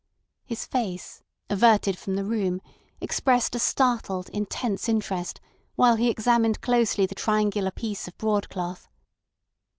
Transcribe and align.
His 0.45 0.65
face, 0.65 1.21
averted 1.47 1.95
from 1.95 2.15
the 2.15 2.23
room, 2.23 2.59
expressed 2.99 3.53
a 3.53 3.59
startled 3.59 4.29
intense 4.29 4.89
interest 4.89 5.39
while 5.75 5.95
he 5.95 6.09
examined 6.09 6.59
closely 6.59 7.05
the 7.05 7.13
triangular 7.13 7.69
piece 7.69 8.07
of 8.07 8.17
broad 8.17 8.49
cloth. 8.49 8.89